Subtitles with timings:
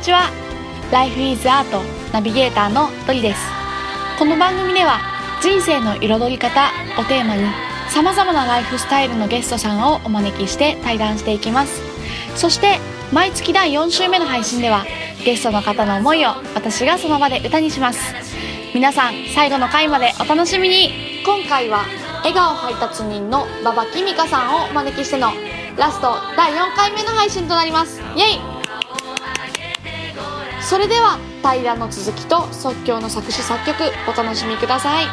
[0.00, 0.30] ちは。
[0.90, 1.66] Life is Art
[2.12, 3.40] ナビゲーターのドリです。
[4.18, 4.98] この番組では
[5.42, 7.44] 人生の彩り方をテーマに
[7.90, 11.82] さまざまなライフスタイルのゲストさんをお招きして対談していきます。
[12.34, 12.78] そして
[13.12, 14.86] 毎月第4週目の配信では
[15.22, 18.14] ゲストの方の思いを私がその場で歌にします。
[18.72, 21.22] 皆さん最後の回までお楽しみに。
[21.26, 21.84] 今回は
[22.20, 25.32] 笑顔配達人の馬場きみかさんをお招きしての
[25.76, 28.00] ラスト第4回目の配信となります。
[28.16, 28.49] イエイ！
[30.62, 33.76] それでは対談の続きと即興の作詞作曲
[34.08, 35.04] お楽しみください。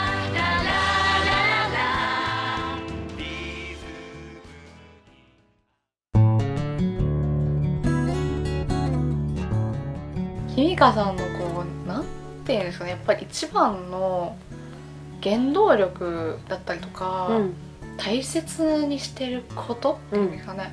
[10.55, 12.05] きみかさんのこうなん
[12.45, 14.35] ていうんですかねやっぱり一番の
[15.23, 17.53] 原動力だったりとか、うん。
[17.97, 20.71] 大切にしてることっていうんうんですかね、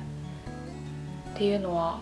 [1.33, 1.99] っていうのは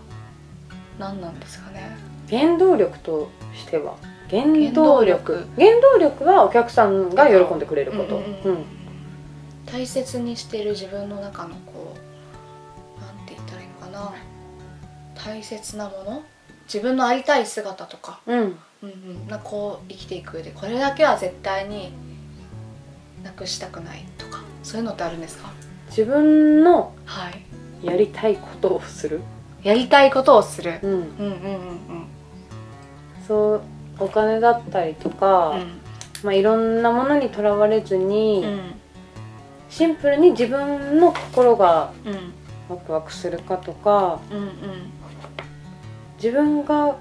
[1.00, 1.96] 何なんですかね
[2.38, 3.96] 原動力としては
[4.30, 5.46] 原原動動力。
[5.56, 8.66] 力原動力はお客さんが喜んでくれること、うんうんうん
[9.66, 11.96] 大切にしてる自分の中のこ
[12.98, 14.14] うなんて言ったらいいのかな。
[15.16, 16.24] 大切なもの。
[16.66, 18.38] 自分のありたい姿とか、うん。
[18.40, 18.52] うんうん。
[18.84, 18.88] う
[19.26, 21.92] ん、なこう生きていく上でこれだけは絶対に
[23.24, 24.44] なくしたくないとか。
[24.64, 25.52] そういうのってあるんですか？
[25.88, 27.44] 自分のはい。
[27.88, 29.22] やりたいことをする、
[29.64, 30.80] やりたいことをする。
[30.84, 31.30] うん、うんうんう
[31.94, 32.03] ん
[33.28, 33.62] そう
[34.00, 35.80] お金だったりとか、うん。
[36.24, 38.62] まあ、いろんなものにとらわれずに、うん
[39.70, 42.34] シンプルに自分の心がうん。
[42.70, 44.52] ワクワクするかとかうんうん。
[46.18, 46.96] 自分が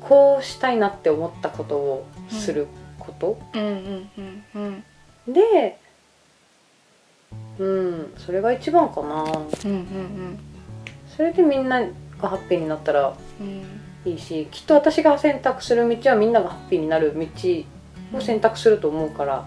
[0.00, 2.68] こうしたいなって思ったことをする
[3.00, 4.10] こと、うんうん
[4.54, 4.84] うん
[5.26, 5.32] うん。
[5.32, 5.78] で
[7.58, 9.24] うんそれが一番かな。
[9.24, 10.38] うんうん。
[11.16, 13.64] それでみんながハッピーになったらうん
[14.04, 17.26] いいしきっと私が選択する道はみんながハッピーになる道
[18.18, 19.44] を選択すると思うから。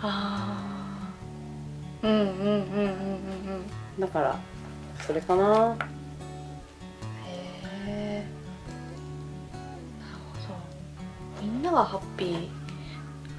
[0.00, 1.10] あ
[2.02, 2.54] あうんうんうんうんうん
[3.96, 4.00] うん。
[4.00, 4.38] だから
[5.06, 5.76] それかな。
[7.26, 7.30] へ
[7.86, 8.26] え
[9.52, 10.54] なるほ
[11.42, 11.42] ど。
[11.42, 12.48] みんながハッピー。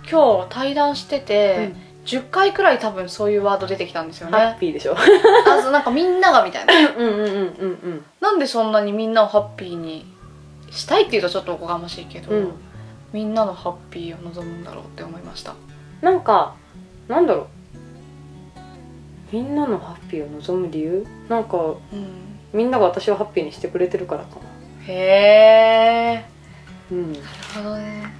[0.10, 1.74] 今日対談してて、
[2.06, 4.96] 10回くらい多分そういうワード出てきたんですよハッねピーでしょ。
[4.96, 6.74] あそうなんかみんながみたいな。
[6.74, 7.44] うんうんうんうんう
[7.90, 8.06] ん。
[8.22, 10.15] なんでそんなにみんなをハッピーに
[10.76, 12.52] したいっていうとちょっとおこがましいけど、うん。
[13.14, 15.56] みんなのハッピーを望むんだろうって思いました。
[16.02, 16.56] なんか
[17.08, 17.48] なんだろう。
[19.32, 21.08] みんなのハッピーを望む理由？
[21.30, 21.80] なんかうん。
[22.54, 24.42] みんなが私をハッピーにしてくれてるからかな。
[24.88, 26.26] へえ
[26.92, 27.14] うん。
[27.14, 28.14] なるほどね。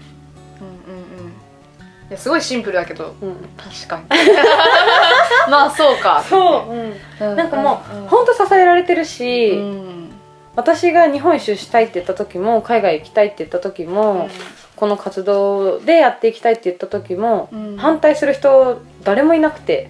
[0.62, 1.28] うんうんうん。
[1.28, 3.36] いやすごいシンプルだけどうん。
[3.58, 4.06] 確かに。
[5.52, 6.24] まあそうか。
[6.28, 8.08] そう、うん、うなんかもう、ん。
[8.08, 10.05] ほんと支えられてるし、うん
[10.56, 14.30] 私が日本一周したいって言った時も海外行きたいって言った時も、
[14.76, 17.78] この活動でやっていきたいって言った時も、うん。
[17.78, 19.90] 反対する人誰もいなくて、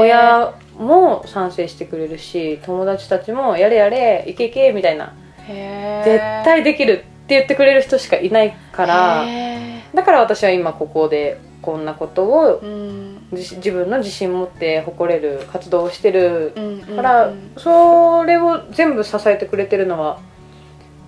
[0.00, 5.12] 親も賛成してくれるし友達たちも「やれやれいけいけ」みたいな。
[5.48, 6.92] へ「絶対できる」
[7.24, 13.28] って言ってくれる人しかいないからへだから私は今ここでこんなことをーうん。
[13.30, 17.52] 自自分の自信持って誇れる活動をしてるうんうんから、うん。
[17.56, 20.20] それを全部支えてくれてるのは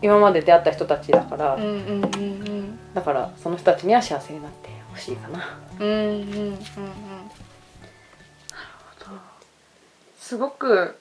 [0.01, 5.59] 今まで出会った人たちだから、うんうんうんだからその人たちには幸せになってほしいかな。
[5.81, 6.21] うんうんうんうん。
[6.21, 6.57] うんなる
[9.01, 9.21] ほど。
[10.21, 10.97] すごく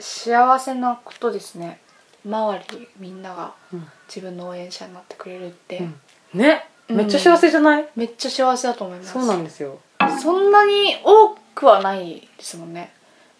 [0.00, 1.78] 幸せなことですね。
[2.26, 3.86] 周りみんながうん。
[4.08, 6.40] 自分の応援者になってくれるって、うん。
[6.40, 6.66] ね。
[6.66, 9.12] うんめっちゃ幸せじゃない、めっちゃ幸せだと思います。
[9.12, 9.78] そうなんですよ。
[10.20, 12.92] そんなに多くはないですもんね。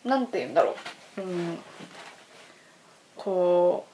[0.05, 0.75] なんて言うんだろ
[1.19, 1.21] う。
[1.21, 1.59] うん。
[3.17, 3.87] こ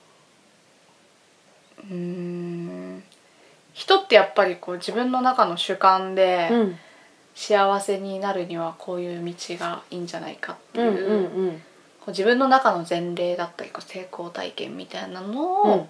[1.78, 3.02] ううん。
[3.72, 6.78] 人ってやっぱりこう自分の中の主観でうん。
[7.34, 11.52] 幸せになるにはこういう道がいいんじゃないかっていう,、
[12.00, 15.38] こう自分の中の前例だったりこう成功体験みたいなのうん。
[15.70, 15.88] を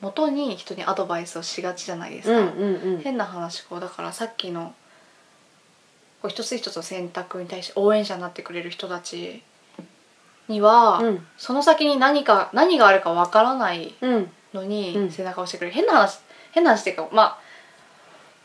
[0.00, 2.38] 元に人にアドバイスをしがちじゃないですか。
[2.38, 3.00] うんうんうん。
[3.00, 4.74] 変な話こうだからさっきの
[6.22, 9.42] こう一つ一つの選択に対して応援者になってくれる人たち
[10.48, 11.26] には、うん。
[11.36, 15.10] その先に何か何があるかわからないうんのにうん。
[15.10, 16.20] 背中を押してくれる、変な話
[16.52, 17.38] 変な話っていうかまあ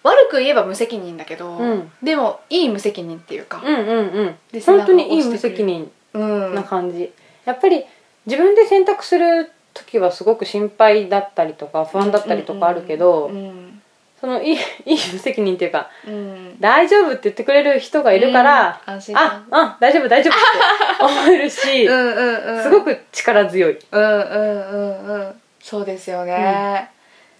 [0.03, 1.91] 悪く言えば無責任だけど、うん。
[2.01, 4.35] でもいい無責任っていうか、うんうんうん。
[4.51, 7.11] で本当にいい無責任うんな感じ、
[7.45, 7.85] やっぱり
[8.25, 13.79] 自分で選択する時はすごく心配だったりとか不安だったりとかあるけど、うん
[14.23, 14.55] そのいい
[14.85, 16.55] いい無責任っていうかうん。
[16.61, 22.63] 大丈夫って言ってくれる人がいるから、うんああ大丈夫大丈夫って思えるし、 うんうんうん。
[22.63, 25.41] すごく力強い、うんうんうんうん。
[25.59, 26.89] そうですよね、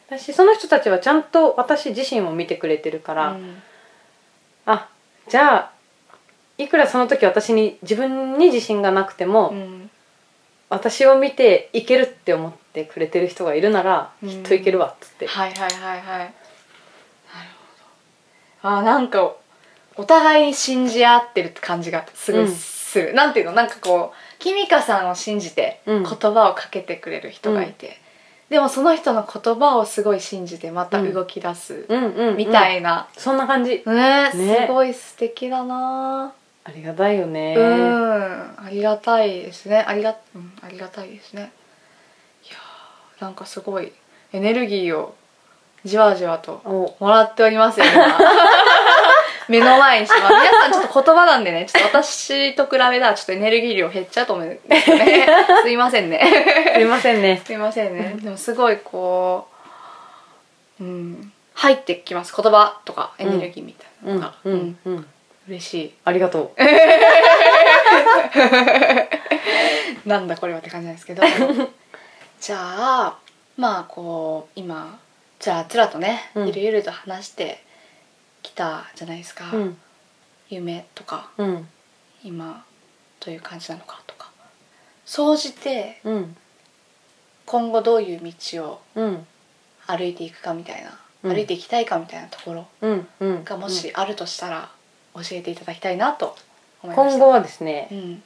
[0.09, 3.63] 私その人たちはちゃんと私自身を見てくれてるから、うん。
[4.65, 4.89] あ
[5.29, 5.69] じゃあ
[6.57, 9.89] いくらその時私に自分に自信がなくても、うん
[10.73, 14.29] 私を見ていけるって思ってくれてる人がいるなら、うん。
[14.29, 15.99] きっといけるわっつって、はいはいはいはい。
[15.99, 16.31] なる
[18.61, 18.77] ほど。
[18.77, 19.33] あなんか
[19.95, 23.51] お互いに信じ合ってるって感じがすごいする、なんていうの？
[23.53, 26.03] なんかこうキミカさんを信じてうん。
[26.03, 27.99] 言葉をかけてくれる人がいて、
[28.49, 33.83] でもその人の言葉をすごい信じてまた動き出すうんうんうんみたいな、そんな感じ。
[33.85, 34.65] ねね。
[34.65, 36.33] すごい素敵だな
[36.65, 37.55] ありがたいよね。
[37.57, 39.83] うんありがたいですね。
[39.87, 41.51] ありが,、うん、ありがたいですね。
[42.45, 43.91] いやーなんかすごい
[44.31, 45.15] エネルギーを
[45.85, 46.95] じわじわとお。
[46.99, 48.17] もらっておりますよ今。
[49.49, 50.21] 目の前にします。
[50.21, 51.65] 皆さんちょっと言葉なんでね。
[51.65, 55.27] ちょっと私と比べたらちょっとエネルギー量減っちゃうと思うんですよね。
[55.63, 56.71] すいませんね。
[56.73, 57.41] すいませんね。
[57.45, 58.15] すいませんね。
[58.21, 59.47] でもすごいこ
[60.79, 62.33] ううん入ってきます。
[62.41, 65.07] 言葉とかエネルギーみたいなうんのが、うんうん
[65.47, 65.93] 嬉しい。
[66.05, 66.55] ありがと
[70.05, 71.23] なんだこれはって感じなんですけど。
[72.39, 73.17] じゃあ
[73.57, 74.99] まあこう今
[75.39, 76.47] つらつらとね、うん。
[76.47, 77.63] ゆるゆると話して
[78.41, 79.77] きたじゃないですか、ううん。
[80.49, 81.67] 夢とかうん。
[82.23, 82.65] 今
[83.19, 84.31] どういう感じなのかとか。
[85.05, 86.37] 総じてうん。
[87.45, 89.27] 今後どういう道をうん。
[89.85, 91.33] 歩いていくかみたいな、うん。
[91.33, 92.67] 歩いていきたいかみたいなところ
[93.21, 94.69] がもしあるとしたら
[95.15, 96.35] 教えていただきたいなと
[96.81, 98.23] 思いました今後はですねうん。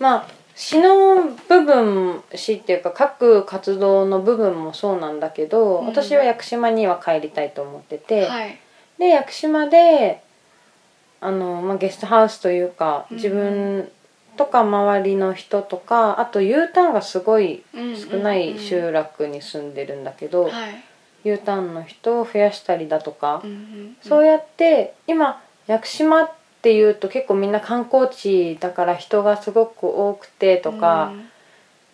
[0.00, 5.86] まあ詩の部分詩っていうか各活動の部分もそうなんだけど、うん。
[5.86, 8.58] 私は屋久島には帰りたいと思ってて、はい。
[8.98, 10.22] で屋久島で
[11.20, 13.90] あの、まあ、ゲストハウスというかうん自分
[14.36, 20.52] とか周りの人とかあと U ターンがすごい少ない集落に住んでるんだけど、はい
[21.26, 26.30] U ターンの人を増やしたりだとか、うんうんそうやって今屋久島っ
[26.62, 31.12] ていうと結構みんな観光地だから人がすごく多くてとか、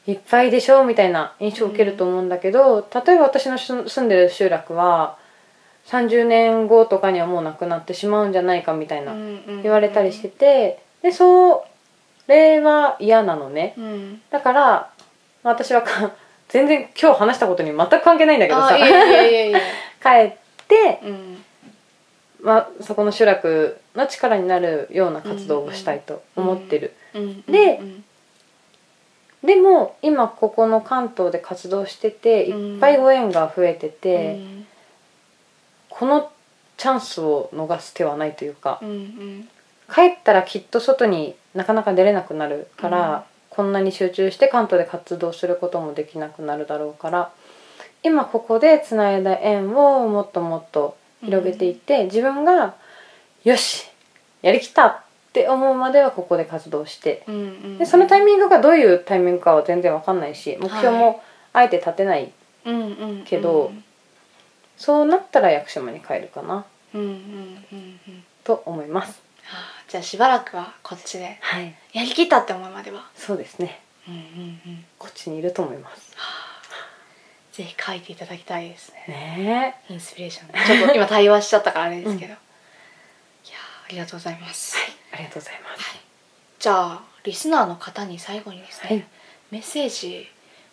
[0.07, 5.17] いっぱいでしょみたいな印象を受けると思うんだけど、例えば私の住住んでる集落は
[5.87, 11.65] 30年後とかにはもうなくなってしまうんじゃないかみたいな言言われたりしててでそ
[12.29, 13.75] れは嫌なのね。
[13.79, 14.23] うん。
[14.31, 14.91] だから
[15.43, 16.13] 私はか
[16.53, 18.77] 全然今日話したことに全く関係ないんだけどさ。
[18.77, 20.33] 帰っ
[20.69, 21.45] て、うん。
[22.43, 28.05] まあ、そこの集落の力になるような活動をしたいと思ってる、うんでうん
[29.45, 34.67] でも今ここの関東で活動してていっぱいご縁が増えてて、うん。
[35.89, 36.31] この
[36.77, 38.79] チャンスを逃す手はないというか。
[38.83, 39.49] うんうん。
[39.93, 47.31] 帰ったらきっと外になかなか出れなくなるから、うんこんなに集中して関東で活動することもできなくなるだろうから
[48.03, 52.75] 今ここでつないだ縁をもっともっと広げていって、自分が
[53.45, 53.89] よし
[54.41, 55.01] やりきったっ
[55.33, 61.23] て思うまではここで活動してうんうんでそのタイミングがどういうタイミングかは全然わかんないし目標も
[61.53, 62.33] あえて立てない、
[62.65, 62.81] うんう
[63.21, 63.73] んけど
[64.77, 66.65] そうなったら屋久島に帰るかな。
[66.93, 67.19] うんうんうん
[68.09, 68.25] うん。
[68.43, 69.11] と思います。
[69.11, 69.32] はあ
[69.89, 71.75] じゃあしばらくはこっちではい。
[71.93, 73.07] やりきったって思うまでは。
[73.15, 73.81] そうですね。
[74.09, 74.85] うんうんうん。
[74.99, 76.17] こっちにいると思います。
[77.53, 79.05] ぜひ書いていただきたいですね。
[79.39, 79.77] ね。
[79.91, 80.49] インスピレーション。
[80.49, 84.77] でちょっと今対話しちゃったからあれですけど、いやーありがとうございます、
[85.13, 85.99] ありがとうございます。
[86.59, 89.05] じゃあリスナーの方に最後にですね、はい。
[89.51, 90.27] メッセージ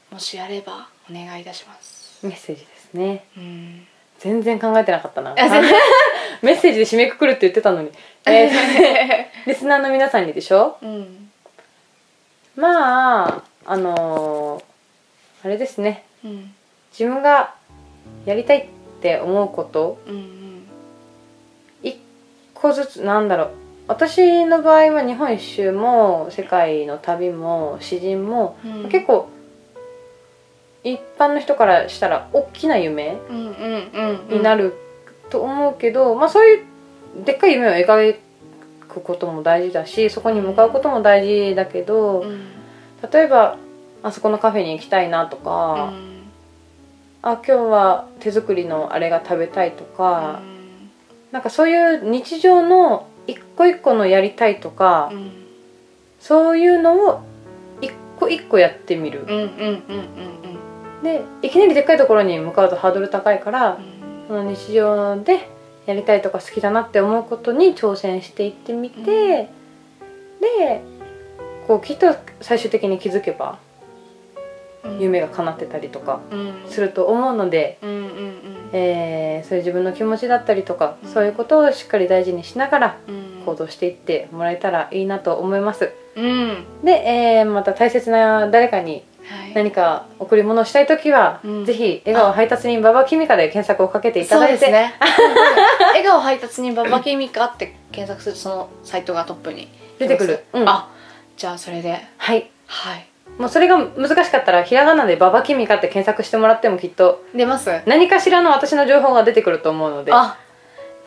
[0.09, 2.25] もしあればお願いいたします。
[2.25, 3.25] メッセージですね。
[3.35, 3.87] うん。
[4.19, 5.33] 全然考えてなかったな
[6.41, 7.91] メッセージで締めくくるって言ってたのに。
[8.25, 8.49] えー
[9.47, 10.77] リスナーの皆さんにでしょ？
[10.81, 11.29] うん。
[12.55, 14.63] まああのー
[15.45, 16.03] あれですね。
[16.23, 16.53] うん
[16.91, 17.53] 自分が
[18.25, 18.65] やりたいっ
[19.01, 19.97] て思うこと。
[20.07, 20.67] うんうん
[21.81, 21.97] 一
[22.53, 23.49] 個ずつなんだろう。
[23.87, 28.89] 私の場合は日本一周も世界の旅も詩人も、うん。
[28.89, 29.27] 結構
[30.83, 34.37] 一般の人からしたら大きな夢うんうんうんうん。
[34.37, 34.73] になる
[35.29, 36.65] と思うけど、まあそういう
[37.25, 38.15] でっかい夢を描
[38.87, 42.47] くことも大事だしそこに向かうことも大事だけど、うん。
[43.11, 43.57] 例えば
[44.03, 45.93] あそこのカフェに行きたいなとか、
[47.21, 50.41] あ今日は手作りのあれが食べたいとか、
[51.31, 55.31] なんかそういう日常の一個一個のやりたいとか、うん。
[56.19, 57.21] そういうのを
[57.81, 59.49] 一個一個やってみる、うんうんうん
[60.97, 61.03] うん。
[61.03, 63.98] でいきなりでっかいところに向かうとハードル高いから、うん
[64.29, 65.49] その日常で
[65.87, 69.59] やりたいとか好きだなって思うことに挑戦していってみて、うん
[70.39, 70.81] で
[71.67, 73.59] こうきっと最終的に気づけば
[74.85, 74.99] うん。
[74.99, 76.53] 夢が叶ってたりとかうん。
[76.69, 77.77] すると思うので、
[78.71, 81.09] えーそういう自分の気持ちだったりとか、うん。
[81.09, 83.45] そういうことをしっかり大事にしながらうん。
[83.45, 85.91] 行動していってもらえたらいいなと思います。
[86.15, 86.63] うん。
[86.83, 89.03] で、えーまた大切な誰かにはい
[89.53, 91.65] 何か贈り物をしたい時は、うん。
[91.65, 94.93] ぜひ笑顔配達人ババキミカで検索をかけていただいて、ですね。
[95.93, 100.69] 笑顔配達人ババキミカって検索するとそのサイトがトップに出てくる、うん。
[100.69, 100.89] あ
[101.37, 102.05] じゃあそれで。
[102.17, 102.49] はい。
[102.67, 103.05] はい。
[103.37, 107.81] もうそれが難しかったらひらがなでババキミカって検索してもらってもきっと出ます。
[107.85, 110.11] 何かしらの私の情報が出てくると思うので。
[110.13, 110.37] あ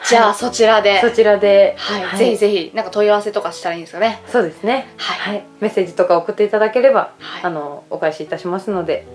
[0.09, 1.01] じゃあはいそちらで。
[1.01, 4.21] そちらで、はい、ぜひぜひなんか問い合わせとかしたらいいんですかね。
[4.29, 4.89] そうですね。
[4.97, 5.45] はい。
[5.61, 7.45] メッセージとか送っていただければ、はい。
[7.45, 9.07] あのお返しいたしますので。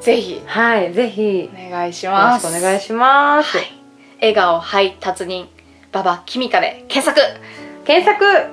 [0.00, 0.42] ぜひ。
[0.46, 0.92] はい。
[0.92, 1.44] ぜひ。
[1.44, 2.46] よお願いしろます。
[2.46, 3.66] しくお願いします、はい、
[4.20, 5.48] 笑顔配達人
[5.92, 7.20] ババキミカで検索。
[7.84, 8.24] 検索。
[8.24, 8.46] はい。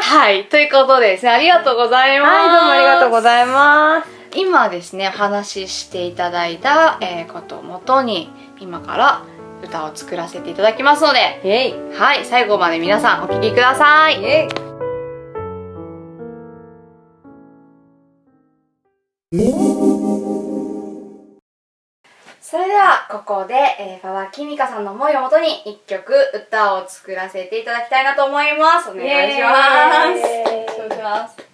[0.00, 2.32] はいということでですねありがとうございます。
[2.32, 4.08] どうもありがとうございます。
[4.34, 9.22] 今ですねお話ししていただいた、えーことをもとに今から
[9.62, 11.18] 歌を作らせていただきますので
[11.94, 14.18] はい最後まで皆さんお聴きください。
[22.40, 28.90] それではここで、えー、馬場きみかさんの思いをもとに一曲歌を作らせていただきたいなと思います。
[28.90, 29.42] お願いし
[31.02, 31.47] ます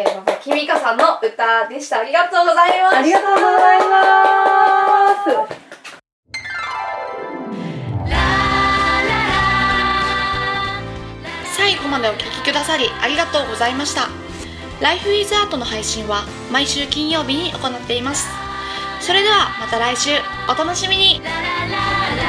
[0.00, 1.98] えー、またきみかさんの歌でした。
[1.98, 2.96] ありがとうございます。
[2.96, 3.96] ありがとうございま
[5.14, 5.60] す。
[11.54, 14.08] 最後までお聴きくださりありがとうございました。
[14.80, 18.26] Life is Art の配信は毎週金曜日に行っています。
[19.00, 20.12] それではまた来週。
[20.48, 21.20] お楽しみに。
[21.22, 21.42] ラララ
[22.16, 22.19] ラ